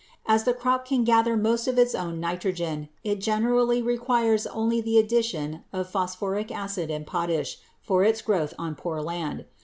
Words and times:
As 0.25 0.45
the 0.45 0.53
crop 0.55 0.87
can 0.87 1.03
gather 1.03 1.37
most 1.37 1.67
of 1.67 1.77
its 1.77 1.93
own 1.93 2.19
nitrogen, 2.19 2.89
it 3.03 3.19
generally 3.21 3.83
requires 3.83 4.47
only 4.47 4.81
the 4.81 4.97
addition 4.97 5.63
of 5.71 5.91
phosphoric 5.91 6.49
acid 6.51 6.89
and 6.89 7.05
potash 7.05 7.59
for 7.83 8.03
its 8.03 8.23
growth 8.23 8.55
on 8.57 8.73
poor 8.73 8.99
land. 8.99 9.45